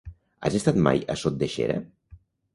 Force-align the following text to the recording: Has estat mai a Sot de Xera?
Has 0.47 0.55
estat 0.59 0.79
mai 0.87 1.03
a 1.15 1.19
Sot 1.25 1.39
de 1.45 1.51
Xera? 1.59 1.79